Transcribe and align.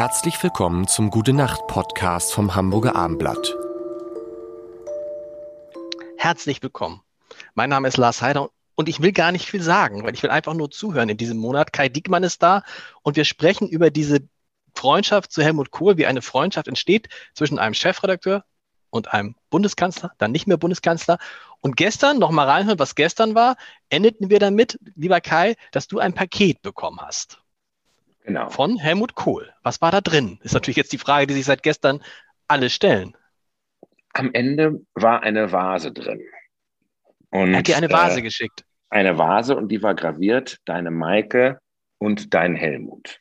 Herzlich 0.00 0.42
willkommen 0.42 0.88
zum 0.88 1.10
Gute 1.10 1.34
Nacht 1.34 1.66
Podcast 1.66 2.32
vom 2.32 2.54
Hamburger 2.54 2.96
Armblatt. 2.96 3.54
Herzlich 6.16 6.62
willkommen. 6.62 7.02
Mein 7.52 7.68
Name 7.68 7.86
ist 7.86 7.98
Lars 7.98 8.22
Heider 8.22 8.48
und 8.76 8.88
ich 8.88 9.02
will 9.02 9.12
gar 9.12 9.30
nicht 9.30 9.44
viel 9.44 9.60
sagen, 9.60 10.02
weil 10.02 10.14
ich 10.14 10.22
will 10.22 10.30
einfach 10.30 10.54
nur 10.54 10.70
zuhören 10.70 11.10
in 11.10 11.18
diesem 11.18 11.36
Monat. 11.36 11.74
Kai 11.74 11.90
Diekmann 11.90 12.22
ist 12.22 12.42
da 12.42 12.62
und 13.02 13.16
wir 13.16 13.26
sprechen 13.26 13.68
über 13.68 13.90
diese 13.90 14.20
Freundschaft 14.74 15.32
zu 15.32 15.42
Helmut 15.42 15.70
Kohl, 15.70 15.98
wie 15.98 16.06
eine 16.06 16.22
Freundschaft 16.22 16.66
entsteht 16.66 17.10
zwischen 17.34 17.58
einem 17.58 17.74
Chefredakteur 17.74 18.44
und 18.88 19.12
einem 19.12 19.34
Bundeskanzler, 19.50 20.12
dann 20.16 20.32
nicht 20.32 20.46
mehr 20.46 20.56
Bundeskanzler. 20.56 21.18
Und 21.60 21.76
gestern, 21.76 22.18
nochmal 22.18 22.48
reinhören, 22.48 22.78
was 22.78 22.94
gestern 22.94 23.34
war, 23.34 23.56
endeten 23.90 24.30
wir 24.30 24.38
damit, 24.38 24.78
lieber 24.94 25.20
Kai, 25.20 25.56
dass 25.72 25.88
du 25.88 25.98
ein 25.98 26.14
Paket 26.14 26.62
bekommen 26.62 27.00
hast. 27.02 27.42
Genau. 28.24 28.50
Von 28.50 28.76
Helmut 28.76 29.14
Kohl. 29.14 29.52
Was 29.62 29.80
war 29.80 29.90
da 29.90 30.00
drin? 30.00 30.38
Ist 30.42 30.54
natürlich 30.54 30.76
jetzt 30.76 30.92
die 30.92 30.98
Frage, 30.98 31.26
die 31.26 31.34
sich 31.34 31.44
seit 31.44 31.62
gestern 31.62 32.02
alle 32.48 32.70
stellen. 32.70 33.16
Am 34.12 34.30
Ende 34.32 34.80
war 34.94 35.22
eine 35.22 35.52
Vase 35.52 35.92
drin. 35.92 36.20
Und, 37.30 37.52
er 37.52 37.58
hat 37.58 37.68
dir 37.68 37.76
eine 37.76 37.90
Vase 37.90 38.20
äh, 38.20 38.22
geschickt. 38.22 38.64
Eine 38.88 39.16
Vase 39.18 39.56
und 39.56 39.68
die 39.68 39.82
war 39.82 39.94
graviert, 39.94 40.58
deine 40.64 40.90
Maike 40.90 41.60
und 41.98 42.34
dein 42.34 42.56
Helmut. 42.56 43.20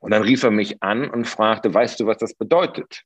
Und 0.00 0.10
dann 0.10 0.22
rief 0.22 0.42
er 0.42 0.50
mich 0.50 0.82
an 0.82 1.08
und 1.08 1.26
fragte, 1.26 1.72
weißt 1.72 1.98
du, 2.00 2.06
was 2.06 2.18
das 2.18 2.34
bedeutet? 2.34 3.04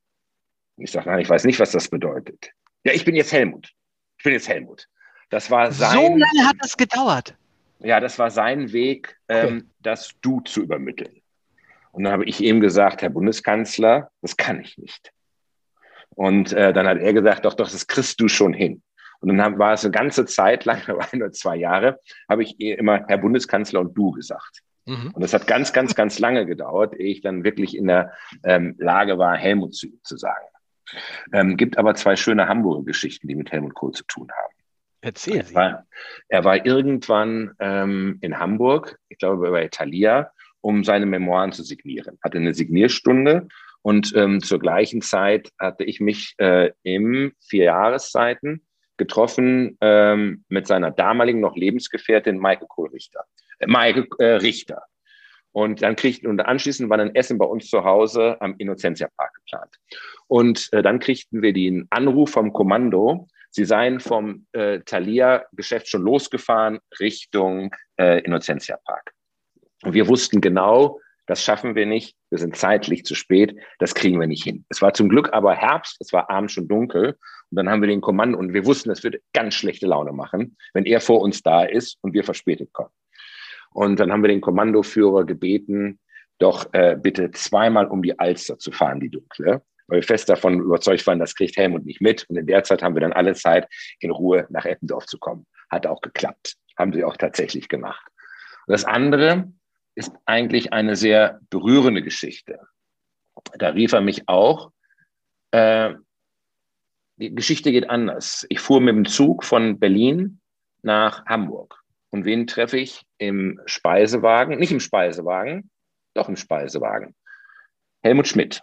Ich 0.78 0.90
sage, 0.90 1.08
nein, 1.08 1.20
ich 1.20 1.28
weiß 1.28 1.44
nicht, 1.44 1.60
was 1.60 1.70
das 1.70 1.88
bedeutet. 1.88 2.50
Ja, 2.84 2.92
ich 2.92 3.04
bin 3.04 3.14
jetzt 3.14 3.32
Helmut. 3.32 3.70
Ich 4.18 4.24
bin 4.24 4.32
jetzt 4.32 4.48
Helmut. 4.48 4.88
Das 5.30 5.50
war 5.50 5.72
sein. 5.72 5.96
So 5.96 6.16
lange 6.16 6.48
hat 6.48 6.56
das 6.60 6.76
gedauert. 6.76 7.36
Ja, 7.80 8.00
das 8.00 8.18
war 8.18 8.30
sein 8.30 8.72
Weg, 8.72 9.16
ähm, 9.28 9.58
okay. 9.58 9.64
das 9.80 10.14
Du 10.20 10.40
zu 10.40 10.62
übermitteln. 10.62 11.20
Und 11.92 12.04
dann 12.04 12.12
habe 12.12 12.24
ich 12.24 12.40
ihm 12.40 12.60
gesagt, 12.60 13.02
Herr 13.02 13.10
Bundeskanzler, 13.10 14.10
das 14.20 14.36
kann 14.36 14.60
ich 14.60 14.76
nicht. 14.78 15.12
Und 16.10 16.52
äh, 16.52 16.72
dann 16.72 16.86
hat 16.86 16.98
er 16.98 17.12
gesagt, 17.12 17.44
doch, 17.44 17.54
doch, 17.54 17.70
das 17.70 17.86
kriegst 17.86 18.20
du 18.20 18.28
schon 18.28 18.52
hin. 18.52 18.82
Und 19.20 19.28
dann 19.28 19.42
haben, 19.42 19.58
war 19.58 19.72
es 19.72 19.84
eine 19.84 19.92
ganze 19.92 20.26
Zeit 20.26 20.64
lang, 20.64 20.82
ein 21.12 21.22
oder 21.22 21.32
zwei 21.32 21.56
Jahre, 21.56 22.00
habe 22.28 22.42
ich 22.42 22.58
immer 22.60 23.04
Herr 23.06 23.18
Bundeskanzler 23.18 23.80
und 23.80 23.94
du 23.94 24.10
gesagt. 24.12 24.62
Mhm. 24.86 25.10
Und 25.12 25.22
das 25.22 25.34
hat 25.34 25.46
ganz, 25.46 25.72
ganz, 25.72 25.94
ganz 25.94 26.18
lange 26.18 26.46
gedauert, 26.46 26.94
ehe 26.98 27.12
ich 27.12 27.20
dann 27.20 27.44
wirklich 27.44 27.76
in 27.76 27.86
der 27.86 28.12
ähm, 28.44 28.74
Lage 28.78 29.18
war, 29.18 29.36
Helmut 29.36 29.74
zu, 29.74 29.88
zu 30.02 30.16
sagen. 30.16 30.46
Ähm, 31.32 31.56
gibt 31.56 31.78
aber 31.78 31.94
zwei 31.94 32.14
schöne 32.14 32.48
Hamburger 32.48 32.84
Geschichten, 32.84 33.26
die 33.26 33.34
mit 33.34 33.50
Helmut 33.50 33.74
Kohl 33.74 33.92
zu 33.92 34.04
tun 34.04 34.30
haben. 34.30 34.54
Erzähl. 35.06 35.36
Er 35.36 35.54
war, 35.54 35.86
er 36.28 36.44
war 36.44 36.66
irgendwann 36.66 37.52
ähm, 37.60 38.18
in 38.22 38.40
Hamburg, 38.40 38.98
ich 39.08 39.18
glaube 39.18 39.52
bei 39.52 39.68
Thalia, 39.68 40.32
um 40.60 40.82
seine 40.82 41.06
Memoiren 41.06 41.52
zu 41.52 41.62
signieren. 41.62 42.18
Hatte 42.24 42.38
eine 42.38 42.54
Signierstunde 42.54 43.46
und 43.82 44.12
ähm, 44.16 44.42
zur 44.42 44.58
gleichen 44.58 45.02
Zeit 45.02 45.52
hatte 45.60 45.84
ich 45.84 46.00
mich 46.00 46.34
äh, 46.38 46.72
im 46.82 47.32
vier 47.38 47.66
Jahreszeiten 47.66 48.66
getroffen 48.96 49.78
ähm, 49.80 50.44
mit 50.48 50.66
seiner 50.66 50.90
damaligen 50.90 51.38
noch 51.38 51.54
Lebensgefährtin 51.54 52.38
Maike 52.38 52.66
Kohl-Richter. 52.66 53.26
Äh, 53.60 53.68
Maike 53.68 54.08
äh, 54.18 54.34
Richter. 54.38 54.82
Und 55.52 55.82
dann 55.82 55.94
kriegten, 55.94 56.28
und 56.28 56.40
anschließend 56.40 56.90
war 56.90 56.98
ein 56.98 57.14
Essen 57.14 57.38
bei 57.38 57.46
uns 57.46 57.68
zu 57.68 57.84
Hause 57.84 58.38
am 58.40 58.56
Innocentia 58.58 59.08
Park 59.16 59.34
geplant. 59.36 59.76
Und 60.26 60.68
äh, 60.72 60.82
dann 60.82 60.98
kriegten 60.98 61.42
wir 61.42 61.52
den 61.52 61.86
Anruf 61.90 62.30
vom 62.30 62.52
Kommando, 62.52 63.28
sie 63.56 63.64
seien 63.64 64.00
vom 64.00 64.46
äh, 64.52 64.80
Thalia-Geschäft 64.80 65.88
schon 65.88 66.02
losgefahren 66.02 66.78
Richtung 67.00 67.74
äh, 67.98 68.20
Innocentia 68.20 68.78
Park. 68.84 69.12
Und 69.82 69.94
wir 69.94 70.06
wussten 70.08 70.42
genau, 70.42 71.00
das 71.26 71.42
schaffen 71.42 71.74
wir 71.74 71.86
nicht, 71.86 72.14
wir 72.30 72.38
sind 72.38 72.54
zeitlich 72.54 73.04
zu 73.04 73.14
spät, 73.14 73.56
das 73.78 73.94
kriegen 73.94 74.20
wir 74.20 74.26
nicht 74.26 74.44
hin. 74.44 74.66
Es 74.68 74.82
war 74.82 74.92
zum 74.92 75.08
Glück 75.08 75.32
aber 75.32 75.54
Herbst, 75.54 75.96
es 76.00 76.12
war 76.12 76.30
abends 76.30 76.52
schon 76.52 76.68
dunkel 76.68 77.16
und 77.50 77.56
dann 77.56 77.70
haben 77.70 77.80
wir 77.80 77.88
den 77.88 78.02
Kommando 78.02 78.38
und 78.38 78.52
wir 78.52 78.66
wussten, 78.66 78.90
es 78.90 79.02
würde 79.02 79.20
ganz 79.32 79.54
schlechte 79.54 79.86
Laune 79.86 80.12
machen, 80.12 80.56
wenn 80.74 80.84
er 80.84 81.00
vor 81.00 81.22
uns 81.22 81.42
da 81.42 81.64
ist 81.64 81.96
und 82.02 82.12
wir 82.12 82.24
verspätet 82.24 82.72
kommen. 82.74 82.92
Und 83.70 83.98
dann 83.98 84.12
haben 84.12 84.22
wir 84.22 84.28
den 84.28 84.42
Kommandoführer 84.42 85.24
gebeten, 85.24 85.98
doch 86.38 86.72
äh, 86.74 86.96
bitte 87.00 87.30
zweimal 87.30 87.86
um 87.86 88.02
die 88.02 88.18
Alster 88.18 88.58
zu 88.58 88.70
fahren, 88.70 89.00
die 89.00 89.10
dunkle, 89.10 89.62
weil 89.88 90.00
wir 90.00 90.06
fest 90.06 90.28
davon 90.28 90.60
überzeugt 90.60 91.06
waren, 91.06 91.18
das 91.18 91.34
kriegt 91.34 91.56
Helmut 91.56 91.84
nicht 91.84 92.00
mit. 92.00 92.28
Und 92.28 92.36
in 92.36 92.46
der 92.46 92.64
Zeit 92.64 92.82
haben 92.82 92.94
wir 92.94 93.00
dann 93.00 93.12
alle 93.12 93.34
Zeit, 93.34 93.68
in 94.00 94.10
Ruhe 94.10 94.46
nach 94.50 94.64
Eppendorf 94.64 95.06
zu 95.06 95.18
kommen. 95.18 95.46
Hat 95.70 95.86
auch 95.86 96.00
geklappt. 96.00 96.56
Haben 96.78 96.92
sie 96.92 97.04
auch 97.04 97.16
tatsächlich 97.16 97.68
gemacht. 97.68 98.04
Und 98.66 98.72
das 98.72 98.84
andere 98.84 99.52
ist 99.94 100.12
eigentlich 100.24 100.72
eine 100.72 100.96
sehr 100.96 101.40
berührende 101.50 102.02
Geschichte. 102.02 102.60
Da 103.58 103.70
rief 103.70 103.92
er 103.92 104.00
mich 104.00 104.28
auch, 104.28 104.72
äh, 105.52 105.94
die 107.16 107.34
Geschichte 107.34 107.72
geht 107.72 107.88
anders. 107.88 108.44
Ich 108.50 108.60
fuhr 108.60 108.80
mit 108.80 108.94
dem 108.94 109.06
Zug 109.06 109.44
von 109.44 109.78
Berlin 109.78 110.40
nach 110.82 111.24
Hamburg. 111.24 111.82
Und 112.10 112.24
wen 112.24 112.46
treffe 112.46 112.78
ich 112.78 113.04
im 113.18 113.60
Speisewagen? 113.64 114.58
Nicht 114.58 114.72
im 114.72 114.80
Speisewagen, 114.80 115.70
doch 116.14 116.28
im 116.28 116.36
Speisewagen. 116.36 117.14
Helmut 118.02 118.28
Schmidt. 118.28 118.62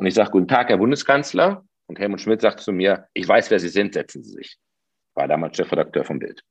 Und 0.00 0.06
ich 0.06 0.14
sage, 0.14 0.30
guten 0.30 0.48
Tag, 0.48 0.70
Herr 0.70 0.78
Bundeskanzler. 0.78 1.62
Und 1.86 1.98
Helmut 1.98 2.22
Schmidt 2.22 2.40
sagt 2.40 2.60
zu 2.60 2.72
mir, 2.72 3.06
ich 3.12 3.28
weiß, 3.28 3.50
wer 3.50 3.60
Sie 3.60 3.68
sind, 3.68 3.92
setzen 3.92 4.24
Sie 4.24 4.32
sich. 4.32 4.56
War 5.12 5.28
damals 5.28 5.58
Chefredakteur 5.58 6.06
vom 6.06 6.18
Bild. 6.18 6.42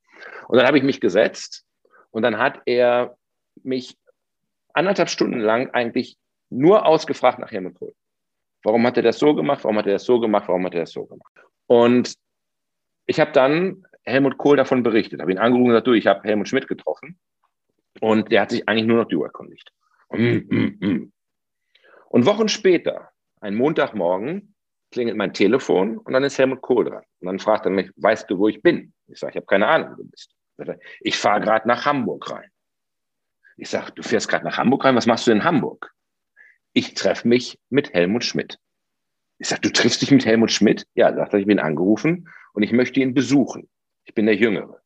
Und 0.48 0.60
dann 0.60 0.68
habe 0.68 0.78
ich 0.78 0.84
mich 0.84 1.02
gesetzt 1.02 1.66
und 2.12 2.22
dann 2.22 2.38
hat 2.38 2.62
er 2.68 3.18
mich 3.64 3.98
anderthalb 4.74 5.10
Stunden 5.10 5.40
lang 5.40 5.72
eigentlich 5.72 6.16
nur 6.52 6.86
ausgefragt 6.86 7.40
nach 7.40 7.52
Helmut 7.52 7.74
Kohl. 7.74 7.96
Warum 8.62 8.86
hat 8.86 8.98
er 8.98 9.04
das 9.04 9.18
so 9.18 9.34
gemacht? 9.34 9.64
Warum 9.64 9.80
hat 9.80 9.88
er 9.88 9.94
das 9.94 10.04
so 10.04 10.20
gemacht? 10.20 10.48
Warum 10.48 10.64
hat 10.68 10.76
er 10.76 10.82
das 10.82 10.92
so 10.92 11.08
gemacht? 11.08 11.34
Und 11.66 12.14
ich 13.08 13.20
habe 13.20 13.32
dann 13.32 13.84
Helmut 14.04 14.38
Kohl 14.38 14.58
davon 14.58 14.84
berichtet, 14.84 15.22
habe 15.22 15.32
ihn 15.32 15.40
angerufen 15.40 15.70
und 15.70 15.72
gesagt, 15.72 15.88
du, 15.88 15.94
ich 15.94 16.06
habe 16.06 16.22
Helmut 16.22 16.50
Schmidt 16.50 16.68
getroffen 16.68 17.18
und 18.00 18.32
der 18.32 18.42
hat 18.42 18.52
sich 18.52 18.70
eigentlich 18.70 18.86
nur 18.86 19.04
noch 19.04 19.24
erkundigt. 19.24 19.72
Mm, 20.12 20.38
mm, 20.50 20.78
mm. 20.80 21.12
Und 22.10 22.26
Wochen 22.28 22.48
später, 22.48 23.10
ein 23.42 23.56
Montagmorgen, 23.56 24.56
klingelt 24.92 25.18
mein 25.18 25.34
Telefon 25.34 25.98
und 25.98 26.14
dann 26.14 26.24
ist 26.24 26.38
Helmut 26.38 26.62
Kohl 26.62 26.86
dran. 26.86 27.04
Und 27.20 27.28
dann 27.28 27.40
fragt 27.40 27.66
er 27.66 27.72
mich, 27.72 27.92
weißt 27.96 28.30
du, 28.30 28.38
wo 28.40 28.48
ich 28.48 28.62
bin? 28.62 28.94
Ich 29.08 29.20
sage, 29.20 29.32
ich 29.32 29.38
habe 29.38 29.46
keine 29.46 29.68
Ahnung, 29.68 29.92
wo 29.92 30.04
du 30.04 30.10
bist. 30.10 30.36
Ich 31.02 31.18
fahre 31.18 31.42
gerade 31.42 31.68
nach 31.68 31.86
Hamburg 31.86 32.30
rein. 32.32 32.50
Ich 33.56 33.70
sage, 33.70 33.92
du 33.94 34.04
fährst 34.04 34.28
gerade 34.28 34.46
nach 34.46 34.58
Hamburg 34.58 34.86
rein, 34.86 34.96
was 34.96 35.06
machst 35.06 35.28
du 35.28 35.32
in 35.32 35.44
Hamburg? 35.44 35.94
Ich 36.74 36.94
treffe 36.94 37.28
mich 37.28 37.60
mit 37.70 37.94
Helmut 37.94 38.24
Schmidt. 38.24 38.58
Ich 39.38 39.48
sage, 39.48 39.62
du 39.62 39.72
triffst 39.72 40.02
dich 40.02 40.12
mit 40.12 40.26
Helmut 40.26 40.52
Schmidt? 40.52 40.86
Ja, 40.96 41.14
sagt 41.14 41.34
er, 41.34 41.40
ich 41.40 41.46
bin 41.46 41.60
angerufen 41.60 42.30
und 42.54 42.64
ich 42.64 42.72
möchte 42.72 43.00
ihn 43.00 43.14
besuchen. 43.14 43.70
Ich 44.06 44.14
bin 44.14 44.26
der 44.26 44.36
Jüngere. 44.36 44.82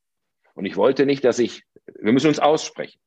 Und 0.54 0.66
ich 0.66 0.76
wollte 0.76 1.06
nicht, 1.06 1.24
dass 1.24 1.40
ich, 1.40 1.64
wir 1.86 2.14
müssen 2.14 2.28
uns 2.28 2.40
aussprechen. 2.40 3.00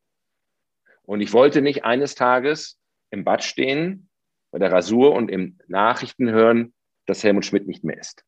Und 1.02 1.20
ich 1.20 1.32
wollte 1.32 1.62
nicht 1.62 1.84
eines 1.84 2.16
Tages 2.16 2.78
im 3.10 3.24
Bad 3.24 3.44
stehen, 3.44 4.05
bei 4.50 4.58
der 4.58 4.72
Rasur 4.72 5.12
und 5.14 5.30
im 5.30 5.58
Nachrichten 5.68 6.30
hören, 6.30 6.74
dass 7.06 7.22
Helmut 7.22 7.44
Schmidt 7.44 7.66
nicht 7.66 7.84
mehr 7.84 7.98
ist. 7.98 8.24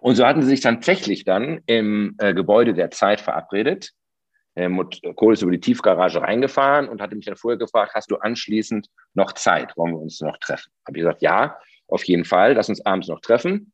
Und 0.00 0.14
so 0.14 0.24
hatten 0.24 0.42
sie 0.42 0.48
sich 0.48 0.60
tatsächlich 0.60 1.24
dann 1.24 1.60
im 1.66 2.14
äh, 2.18 2.32
Gebäude 2.32 2.74
der 2.74 2.90
Zeit 2.90 3.20
verabredet. 3.20 3.92
Helmut 4.54 5.00
Kohl 5.16 5.34
ist 5.34 5.42
über 5.42 5.52
die 5.52 5.60
Tiefgarage 5.60 6.22
reingefahren 6.22 6.88
und 6.88 7.02
hatte 7.02 7.14
mich 7.14 7.26
dann 7.26 7.36
vorher 7.36 7.58
gefragt, 7.58 7.92
hast 7.94 8.10
du 8.10 8.16
anschließend 8.16 8.88
noch 9.14 9.32
Zeit? 9.32 9.76
Wollen 9.76 9.92
wir 9.92 10.00
uns 10.00 10.20
noch 10.20 10.38
treffen? 10.38 10.72
Habe 10.86 10.96
ich 10.96 11.02
gesagt, 11.02 11.20
ja, 11.20 11.58
auf 11.88 12.04
jeden 12.04 12.24
Fall, 12.24 12.54
lass 12.54 12.68
uns 12.68 12.84
abends 12.84 13.08
noch 13.08 13.20
treffen. 13.20 13.72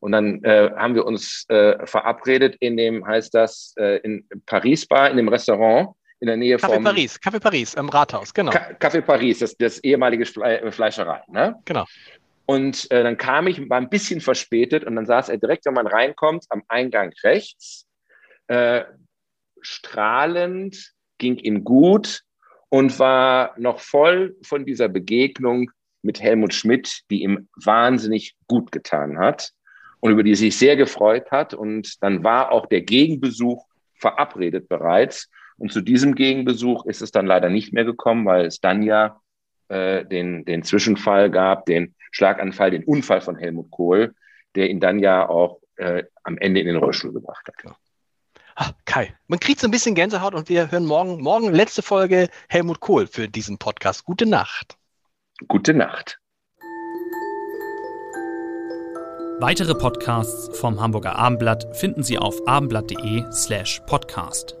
Und 0.00 0.12
dann 0.12 0.44
äh, 0.44 0.70
haben 0.76 0.94
wir 0.94 1.06
uns 1.06 1.44
äh, 1.48 1.84
verabredet 1.86 2.56
in 2.60 2.76
dem, 2.76 3.06
heißt 3.06 3.34
das, 3.34 3.74
äh, 3.78 3.96
in 3.98 4.28
Paris 4.46 4.86
Bar, 4.86 5.10
in 5.10 5.16
dem 5.16 5.28
Restaurant 5.28 5.96
in 6.20 6.26
der 6.26 6.36
Nähe 6.36 6.56
Café 6.56 6.74
vom... 6.74 6.84
Paris, 6.84 7.20
Café 7.20 7.40
Paris 7.40 7.74
im 7.74 7.88
Rathaus, 7.88 8.34
genau. 8.34 8.52
Café 8.52 9.00
Paris, 9.00 9.38
das, 9.38 9.56
das 9.56 9.78
ehemalige 9.80 10.26
Fle 10.26 10.60
äh, 10.60 10.72
Fleischerei, 10.72 11.22
ne? 11.28 11.54
Genau. 11.64 11.84
Und 12.46 12.90
äh, 12.90 13.02
dann 13.02 13.18
kam 13.18 13.46
ich, 13.46 13.68
war 13.68 13.76
ein 13.76 13.90
bisschen 13.90 14.20
verspätet 14.20 14.84
und 14.84 14.96
dann 14.96 15.04
saß 15.04 15.28
er 15.28 15.36
direkt, 15.36 15.66
wenn 15.66 15.74
man 15.74 15.86
reinkommt, 15.86 16.46
am 16.48 16.62
Eingang 16.68 17.12
rechts, 17.22 17.86
äh, 18.46 18.84
strahlend, 19.60 20.92
ging 21.18 21.36
ihm 21.36 21.62
gut 21.64 22.22
und 22.70 22.98
war 22.98 23.54
noch 23.58 23.80
voll 23.80 24.36
von 24.42 24.64
dieser 24.64 24.88
Begegnung 24.88 25.70
mit 26.02 26.22
Helmut 26.22 26.54
Schmidt, 26.54 27.02
die 27.10 27.22
ihm 27.22 27.48
wahnsinnig 27.62 28.34
gut 28.46 28.72
getan 28.72 29.18
hat 29.18 29.52
und 30.00 30.12
über 30.12 30.22
die 30.22 30.34
sich 30.34 30.56
sehr 30.56 30.76
gefreut 30.76 31.30
hat. 31.30 31.54
Und 31.54 32.02
dann 32.02 32.24
war 32.24 32.52
auch 32.52 32.66
der 32.66 32.82
Gegenbesuch 32.82 33.66
verabredet 33.94 34.68
bereits. 34.68 35.28
Und 35.58 35.72
zu 35.72 35.80
diesem 35.80 36.14
Gegenbesuch 36.14 36.86
ist 36.86 37.02
es 37.02 37.10
dann 37.10 37.26
leider 37.26 37.50
nicht 37.50 37.72
mehr 37.72 37.84
gekommen, 37.84 38.24
weil 38.24 38.46
es 38.46 38.60
dann 38.60 38.82
ja 38.82 39.20
äh, 39.68 40.04
den, 40.04 40.44
den 40.44 40.62
Zwischenfall 40.62 41.30
gab, 41.30 41.66
den 41.66 41.94
Schlaganfall, 42.12 42.70
den 42.70 42.84
Unfall 42.84 43.20
von 43.20 43.36
Helmut 43.36 43.70
Kohl, 43.70 44.14
der 44.54 44.70
ihn 44.70 44.80
dann 44.80 44.98
ja 45.00 45.28
auch 45.28 45.60
äh, 45.76 46.04
am 46.22 46.38
Ende 46.38 46.60
in 46.60 46.66
den 46.66 46.76
Rollstuhl 46.76 47.12
gebracht 47.12 47.46
hat. 47.48 47.76
Ah, 48.56 48.72
Kai, 48.86 49.14
man 49.28 49.38
kriegt 49.38 49.60
so 49.60 49.68
ein 49.68 49.70
bisschen 49.70 49.94
Gänsehaut 49.94 50.34
und 50.34 50.48
wir 50.48 50.70
hören 50.70 50.84
morgen, 50.84 51.20
morgen 51.20 51.52
letzte 51.52 51.82
Folge 51.82 52.28
Helmut 52.48 52.80
Kohl 52.80 53.06
für 53.06 53.28
diesen 53.28 53.58
Podcast. 53.58 54.04
Gute 54.04 54.26
Nacht. 54.26 54.76
Gute 55.46 55.74
Nacht. 55.74 56.18
Weitere 59.40 59.76
Podcasts 59.76 60.58
vom 60.58 60.80
Hamburger 60.80 61.14
Abendblatt 61.14 61.76
finden 61.76 62.02
Sie 62.02 62.18
auf 62.18 62.48
abendblatt.de 62.48 63.30
slash 63.30 63.80
podcast. 63.86 64.57